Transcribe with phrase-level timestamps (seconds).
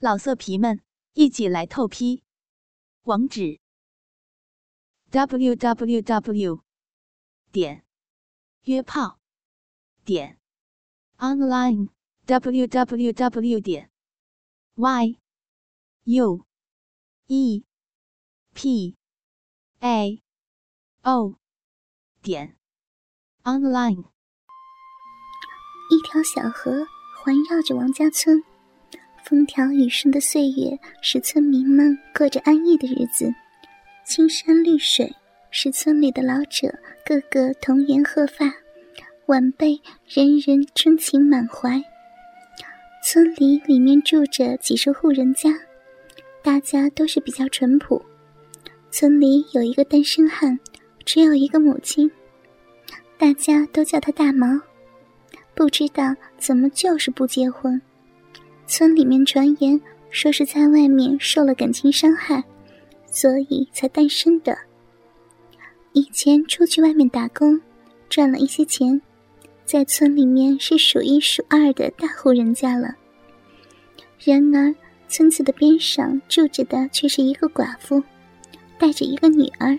[0.00, 0.80] 老色皮们，
[1.14, 2.22] 一起来透批！
[3.02, 3.58] 网址
[5.10, 6.62] ：w w w
[7.50, 7.84] 点
[8.62, 9.18] 约炮
[10.04, 10.38] 点
[11.16, 11.88] online
[12.26, 13.90] w w w 点
[14.76, 15.18] y
[16.04, 16.46] u
[17.26, 17.64] e
[18.54, 18.96] p
[19.80, 20.22] a
[21.02, 21.34] o
[22.22, 22.56] 点
[23.42, 24.04] online。
[25.90, 26.86] 一条小河
[27.24, 28.47] 环绕着王家村。
[29.28, 33.30] 风调雨顺的岁月，使村民们过着安逸的日子。
[34.02, 35.14] 青山绿水，
[35.50, 36.74] 使村里的老者
[37.04, 38.54] 个个童颜鹤发，
[39.26, 41.84] 晚辈人人春情满怀。
[43.04, 45.50] 村里里面住着几十户人家，
[46.42, 48.02] 大家都是比较淳朴。
[48.90, 50.58] 村里有一个单身汉，
[51.04, 52.10] 只有一个母亲，
[53.18, 54.58] 大家都叫他大毛。
[55.54, 57.78] 不知道怎么就是不结婚。
[58.68, 62.44] 村里面传言说是在外面受了感情伤害，
[63.06, 64.56] 所以才单身的。
[65.94, 67.58] 以前出去外面打工，
[68.10, 69.00] 赚了一些钱，
[69.64, 72.94] 在村里面是数一数二的大户人家了。
[74.22, 74.74] 然而
[75.08, 78.02] 村子的边上住着的却是一个寡妇，
[78.78, 79.78] 带着一个女儿。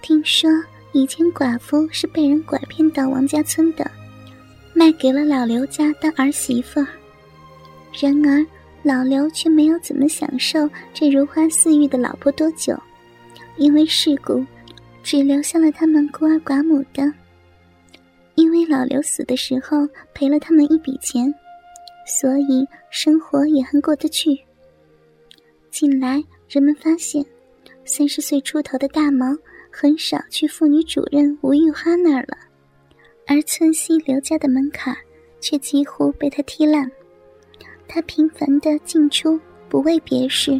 [0.00, 0.50] 听说
[0.92, 3.88] 以前寡妇是被人拐骗到王家村的，
[4.72, 6.88] 卖给了老刘家当儿媳妇儿。
[8.00, 8.44] 然而，
[8.82, 12.76] 老刘却没有怎么享受这如花似玉的老婆多久，
[13.56, 14.44] 因为事故，
[15.02, 17.12] 只留下了他们孤儿寡母的。
[18.34, 21.32] 因为老刘死的时候赔了他们一笔钱，
[22.06, 24.30] 所以生活也还过得去。
[25.70, 27.24] 近来，人们发现，
[27.84, 29.26] 三十岁出头的大毛
[29.70, 32.38] 很少去妇女主任吴玉花那儿了，
[33.26, 34.96] 而村西刘家的门槛
[35.40, 36.90] 却几乎被他踢烂。
[37.94, 40.58] 他频繁的进出，不为别事，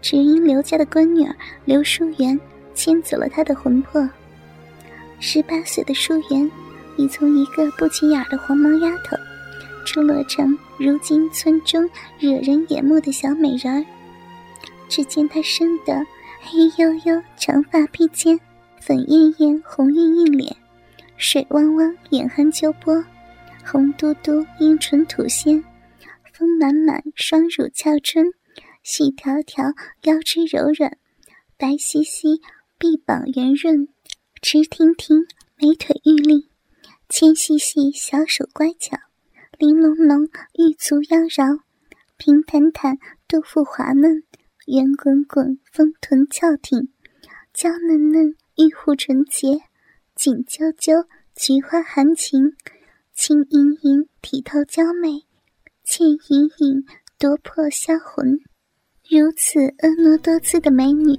[0.00, 2.40] 只因刘家的闺女儿刘淑媛
[2.72, 4.08] 牵走了他的魂魄。
[5.20, 6.50] 十八岁的淑媛，
[6.96, 9.14] 已从一个不起眼的黄毛丫头，
[9.84, 11.86] 出落成如今村中
[12.18, 13.84] 惹人眼目的小美人儿。
[14.88, 15.94] 只见她生得
[16.40, 18.40] 黑黝黝，长发披肩，
[18.80, 20.56] 粉艳艳，红晕晕脸，
[21.18, 23.04] 水汪汪，眼含秋波，
[23.62, 25.62] 红嘟嘟，樱唇吐鲜。
[26.32, 28.32] 丰满满，双乳翘春，
[28.82, 30.96] 细条条，腰肢柔软，
[31.58, 32.40] 白皙皙，
[32.78, 33.86] 臂膀圆润，
[34.40, 35.26] 直挺挺，
[35.56, 36.48] 美腿玉立，
[37.10, 38.96] 纤细细，小手乖巧，
[39.58, 41.60] 玲珑珑，玉足妖娆，
[42.16, 42.98] 平坦坦，
[43.28, 44.22] 肚腹滑嫩，
[44.66, 46.88] 圆滚滚，丰臀翘挺，
[47.52, 49.60] 娇嫩嫩，玉户纯洁，
[50.14, 51.06] 紧啾啾，
[51.36, 52.56] 菊花含情，
[53.12, 55.26] 轻盈盈，体透娇美。
[55.94, 56.82] 倩隐隐，
[57.18, 58.26] 夺魄销魂。
[59.10, 61.14] 如此婀娜多姿的美女，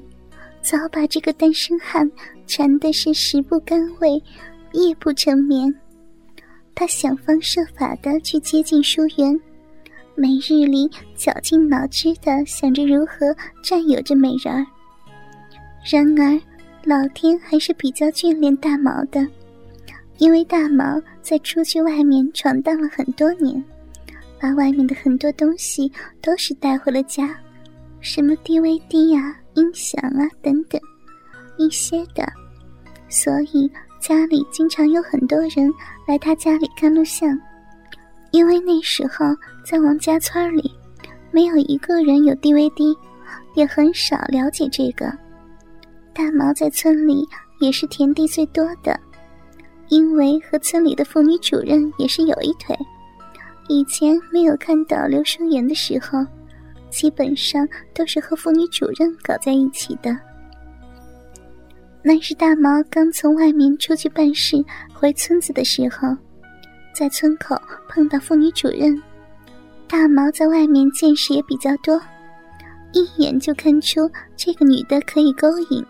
[0.64, 2.12] 早把这个单身汉
[2.48, 4.20] 缠的是食不甘味，
[4.72, 5.72] 夜不成眠。
[6.74, 9.40] 他想方设法的去接近淑媛，
[10.16, 13.28] 每日里绞尽脑汁的想着如何
[13.64, 14.66] 占有这美人儿。
[15.88, 16.42] 然而，
[16.84, 19.24] 老天还是比较眷恋大毛的，
[20.18, 23.64] 因为大毛在出去外面闯荡了很多年。
[24.44, 25.90] 把外面的很多东西
[26.22, 27.34] 都是带回了家，
[28.02, 30.82] 什么 DVD 呀、音响啊等等，
[31.58, 32.28] 一些的，
[33.08, 33.72] 所以
[34.02, 35.74] 家里经常有很多人
[36.06, 37.40] 来他家里看录像。
[38.32, 39.34] 因为那时候
[39.64, 40.70] 在王家村里，
[41.32, 42.94] 没有一个人有 DVD，
[43.56, 45.10] 也很少了解这个。
[46.14, 47.26] 大毛在村里
[47.62, 49.00] 也是田地最多的，
[49.88, 52.78] 因为和村里的妇女主任也是有一腿。
[53.68, 56.26] 以前没有看到刘生元的时候，
[56.90, 60.16] 基本上都是和妇女主任搞在一起的。
[62.02, 64.64] 那是大毛刚从外面出去办事
[64.94, 66.16] 回村子的时候，
[66.94, 69.02] 在村口碰到妇女主任。
[69.88, 72.02] 大毛在外面见识也比较多，
[72.92, 75.86] 一眼就看出这个女的可以勾引，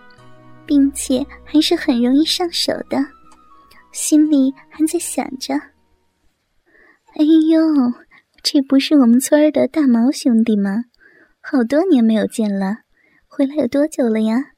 [0.66, 2.98] 并且还是很容易上手的，
[3.92, 5.60] 心里还在想着。
[7.16, 7.94] 哎呦，
[8.42, 10.86] 这不是我们村儿的大毛兄弟吗？
[11.42, 12.78] 好多年没有见了，
[13.28, 14.54] 回来有多久了呀？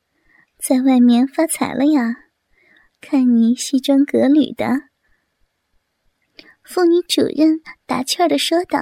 [0.58, 2.16] 在外面发财了呀？
[3.02, 4.84] 看你西装革履的。
[6.64, 8.80] 妇女主任打趣儿的说道。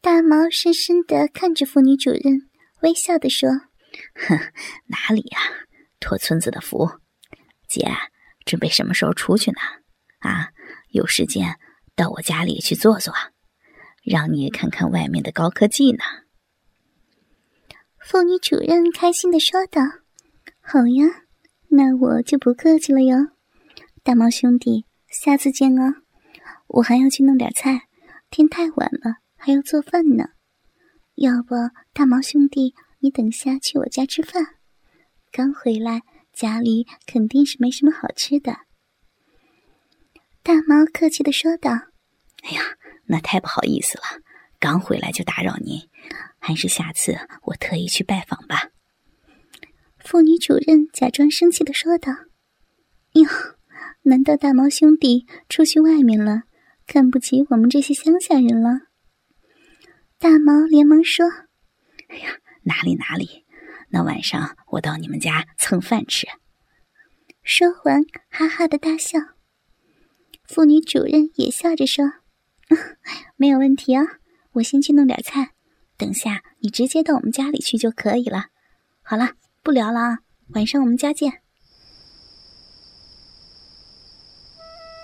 [0.00, 2.48] 大毛深深的看着妇女主任，
[2.80, 3.50] 微笑的说
[4.26, 4.38] ：“哼，
[4.86, 5.38] 哪里呀，
[6.00, 6.88] 托村子的福。
[7.68, 7.86] 姐，
[8.46, 9.58] 准备什么时候出去呢？
[10.20, 10.48] 啊，
[10.88, 11.56] 有时间。”
[11.96, 13.14] 到我家里去坐坐，
[14.04, 16.04] 让你看看外面的高科技呢。
[17.98, 19.80] 妇女主任开心的说道
[20.60, 21.06] ：“好呀，
[21.70, 23.16] 那我就不客气了哟。
[24.04, 25.94] 大毛兄弟，下次见哦。
[26.68, 27.88] 我还要去弄点菜，
[28.28, 30.26] 天太晚了，还要做饭呢。
[31.14, 31.54] 要不，
[31.94, 34.44] 大毛兄弟，你等下去我家吃饭。
[35.32, 36.02] 刚回来，
[36.32, 38.58] 家里肯定是没什么好吃的。”
[40.46, 41.72] 大毛客气的说道
[42.46, 42.62] ：“哎呀，
[43.06, 44.04] 那太不好意思了，
[44.60, 45.80] 刚回来就打扰您，
[46.38, 48.68] 还是下次我特意去拜访吧。”
[49.98, 52.12] 妇女主任假装生气的说道
[53.14, 53.28] ：“哟，
[54.02, 56.42] 难道大毛兄弟出去外面了，
[56.86, 58.82] 看不起我们这些乡下人了？”
[60.20, 61.26] 大毛连忙说
[62.06, 63.44] ：“哎呀，哪里哪里，
[63.88, 66.28] 那晚上我到你们家蹭饭吃。”
[67.42, 69.18] 说完，哈哈的大笑。
[70.48, 72.04] 妇女主任也笑着说
[73.36, 74.04] ：“没有问题啊，
[74.52, 75.50] 我先去弄点菜，
[75.96, 78.46] 等下你直接到我们家里去就可以了。
[79.02, 79.32] 好了，
[79.62, 80.18] 不聊了啊，
[80.54, 81.32] 晚上我们家见。”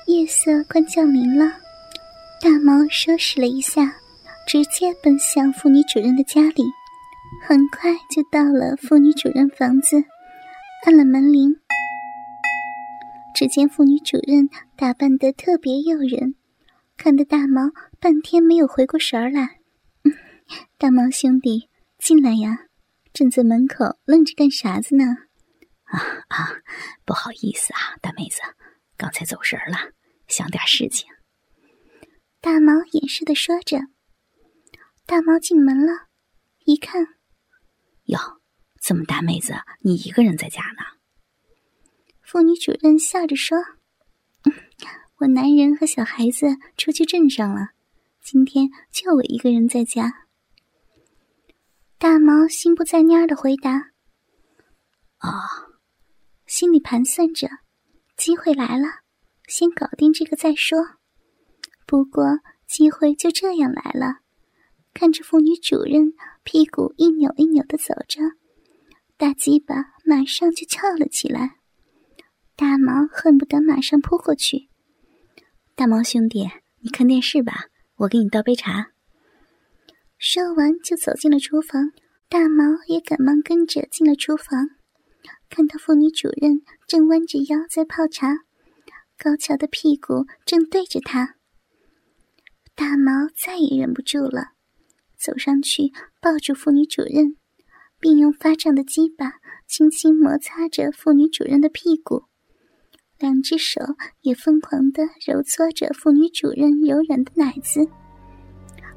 [0.06, 1.46] 夜色快降临了，
[2.40, 3.96] 大毛收拾了一下，
[4.46, 6.64] 直接奔向妇女主任的家里，
[7.46, 10.04] 很快就到了妇女主任房子，
[10.84, 11.56] 按了门铃。
[13.42, 16.36] 只见妇女主任打扮得特别诱人，
[16.96, 19.58] 看得大毛半天没有回过神儿来。
[20.78, 21.68] 大毛兄弟，
[21.98, 22.56] 进来呀！
[23.12, 25.04] 正在门口愣着干啥子呢？
[25.86, 25.98] 啊
[26.28, 26.62] 啊，
[27.04, 28.40] 不好意思啊，大妹子，
[28.96, 29.90] 刚才走神了，
[30.28, 31.10] 想点事情。
[32.40, 33.80] 大毛掩饰的说着。
[35.04, 36.06] 大毛进门了，
[36.64, 37.04] 一看，
[38.04, 38.20] 哟，
[38.80, 41.01] 这么大妹子，你一个人在家呢？
[42.32, 43.58] 妇女主任笑着说
[45.20, 46.46] ：“我男人和小孩子
[46.78, 47.72] 出去镇上了，
[48.22, 50.10] 今天就我一个人在家。”
[52.00, 53.90] 大毛心不在焉的回答
[55.20, 55.28] ：“啊，
[56.46, 57.50] 心里盘算着，
[58.16, 58.86] 机会来了，
[59.46, 60.78] 先搞定这个再说。
[61.86, 62.24] 不过
[62.66, 64.20] 机会就这样来了，
[64.94, 66.14] 看着妇女主任
[66.44, 68.22] 屁股一扭一扭的走着，
[69.18, 69.74] 大鸡巴
[70.06, 71.56] 马上就翘了起来。”
[72.62, 74.68] 大毛恨不得马上扑过去。
[75.74, 76.48] 大毛兄弟，
[76.78, 77.64] 你看电视吧，
[77.96, 78.92] 我给你倒杯茶。
[80.16, 81.90] 说完就走进了厨房，
[82.28, 84.68] 大毛也赶忙跟着进了厨房。
[85.50, 88.28] 看到妇女主任正弯着腰在泡茶，
[89.18, 91.34] 高翘的屁股正对着他，
[92.76, 94.52] 大毛再也忍不住了，
[95.18, 97.36] 走上去抱住妇女主任，
[97.98, 99.32] 并用发胀的鸡巴
[99.66, 102.28] 轻轻摩擦着妇女主任的屁股。
[103.22, 103.80] 两只手
[104.22, 107.86] 也疯狂地揉搓着妇女主任柔软的奶子。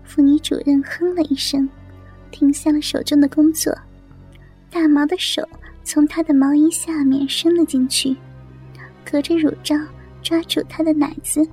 [0.04, 1.69] 妇女主任哼了一声，
[2.31, 3.72] 停下了手中的工作。
[4.72, 5.48] 大毛的手
[5.83, 8.16] 从她的毛衣下面伸了进去，
[9.06, 9.75] 隔着乳罩
[10.24, 11.48] 抓住她的奶子。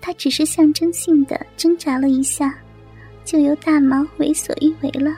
[0.00, 2.58] 她只是象征性的挣扎了一下，
[3.26, 5.14] 就由大毛为所欲为了。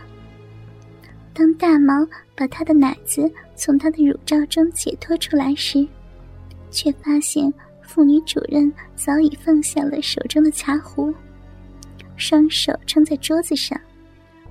[1.32, 2.04] 当大毛
[2.34, 5.86] 把她的奶子从她的乳罩中解脱出来时，
[6.70, 7.52] 却发现
[7.82, 11.12] 妇女主任早已放下了手中的茶壶，
[12.16, 13.78] 双手撑在桌子上，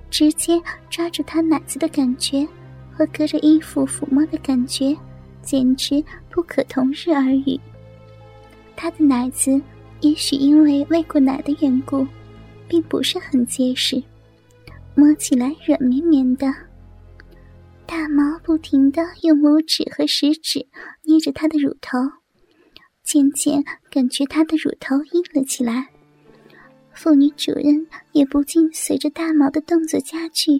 [0.10, 2.48] 直接抓住她奶子的感觉
[2.92, 4.96] 和隔着衣服抚摸的感觉，
[5.42, 7.60] 简直不可同日而语。
[8.76, 9.62] 她的奶子
[10.02, 12.06] 也许因为喂过奶的缘故，
[12.68, 14.02] 并不是很结实，
[14.96, 16.54] 摸起来软绵绵的。
[17.90, 20.68] 大毛不停的用拇指和食指
[21.06, 21.98] 捏着她的乳头，
[23.04, 25.88] 渐渐感觉她的乳头硬了起来。
[26.94, 30.52] 妇女主任也不禁随着大毛的动作加剧，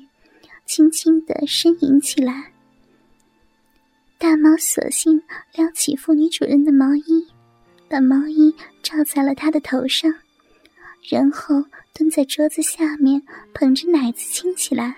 [0.66, 2.52] 轻轻的呻吟起来。
[4.18, 5.22] 大毛索性
[5.54, 7.28] 撩起妇女主任的毛衣，
[7.88, 10.12] 把毛衣罩在了她的头上，
[11.08, 13.22] 然后蹲在桌子下面
[13.54, 14.98] 捧着奶子亲起来。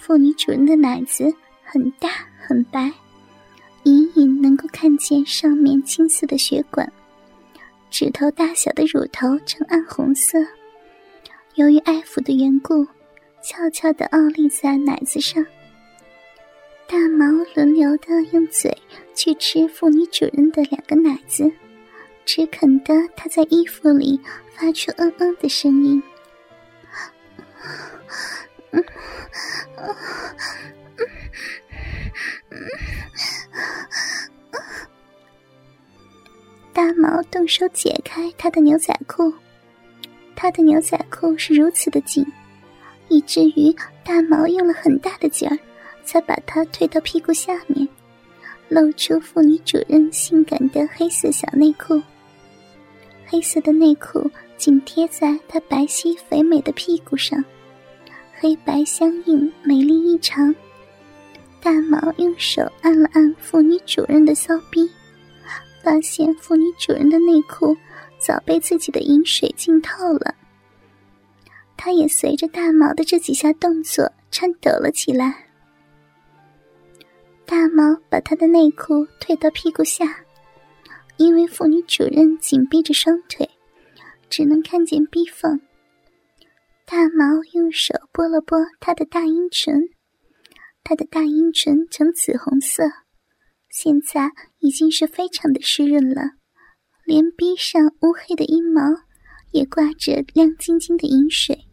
[0.00, 2.90] 妇女主人的奶子很大很白，
[3.82, 6.90] 隐隐能够看见上面青色的血管，
[7.90, 10.38] 指头大小的乳头呈暗红色。
[11.56, 12.86] 由于爱抚的缘故，
[13.42, 15.44] 悄悄地傲立在奶子上。
[16.86, 18.74] 大毛轮流的用嘴
[19.14, 21.52] 去吃妇女主人的两个奶子，
[22.24, 24.18] 只啃得她在衣服里
[24.54, 26.02] 发出嗯嗯的声音。
[36.72, 39.32] 大毛动手解开他的牛仔裤，
[40.36, 42.24] 他的牛仔裤是如此的紧，
[43.08, 45.58] 以至于大毛用了很大的劲儿，
[46.04, 47.88] 才把它推到屁股下面，
[48.68, 52.00] 露出妇女主任性感的黑色小内裤。
[53.26, 57.44] 黑色的内裤紧贴在她白皙肥美的屁股上，
[58.40, 60.54] 黑白相映，美丽异常。
[61.60, 64.88] 大毛用手按了按妇女主任的骚逼，
[65.82, 67.76] 发现妇女主人的内裤
[68.16, 70.36] 早被自己的饮水浸透了。
[71.76, 75.48] 他也随着大毛的这几下动作颤抖了起来。
[77.44, 80.20] 大毛把他的内裤退到屁股下，
[81.16, 83.50] 因为妇女主人紧闭着双腿，
[84.30, 85.60] 只能看见逼缝。
[86.90, 89.90] 大毛用手拨了拨她的大阴唇。
[90.82, 92.82] 她的大阴唇呈紫红色，
[93.68, 94.30] 现在
[94.60, 96.22] 已经是非常的湿润了，
[97.04, 98.80] 连逼上乌黑的阴毛
[99.52, 101.66] 也挂着亮晶晶的银水。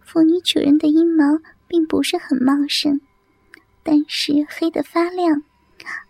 [0.00, 1.24] 妇女主人的阴毛
[1.68, 2.98] 并不是很茂盛，
[3.82, 5.42] 但是黑的发亮，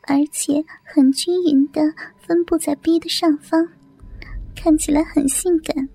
[0.02, 1.82] 而且很均匀的
[2.20, 3.66] 分布在逼的上方，
[4.54, 5.88] 看起来很性感。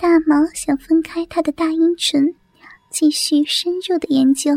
[0.00, 2.34] 大毛想分开他的大阴唇。
[2.88, 4.50] 继续深入的研究，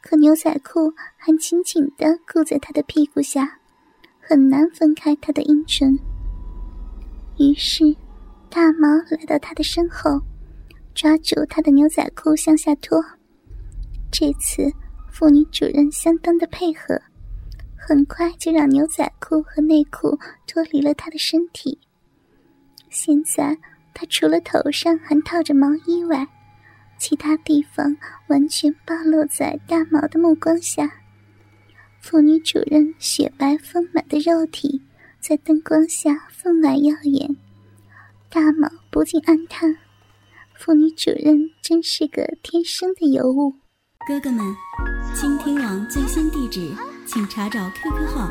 [0.00, 3.60] 可牛仔裤还紧紧的箍在他的屁股下，
[4.18, 5.96] 很难分开他的阴唇。
[7.38, 7.94] 于是，
[8.48, 10.18] 大毛来到他的身后，
[10.94, 13.04] 抓住他的牛仔裤向下拖。
[14.10, 14.72] 这次，
[15.12, 16.98] 妇女主任相当的配合，
[17.76, 21.78] 很快就让牛仔裤和内裤脱离了他的身体。
[22.88, 23.56] 现在，
[24.00, 26.28] 他除了头上还套着毛衣外，
[26.98, 27.96] 其他地方
[28.28, 30.88] 完全暴露在大毛的目光下，
[32.00, 34.82] 妇女主人雪白丰满的肉体
[35.18, 37.36] 在灯光下分外耀眼。
[38.30, 39.76] 大毛不禁暗叹：
[40.54, 43.54] 妇女主人真是个天生的尤物。
[44.06, 44.54] 哥哥们，
[45.12, 46.72] 倾听网最新地址，
[47.04, 48.30] 请查找 QQ 号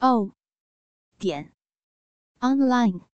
[0.00, 0.32] o
[1.18, 1.52] 点
[2.40, 3.09] online。